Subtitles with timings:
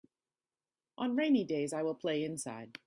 [0.97, 2.79] On rainy days I will play inside.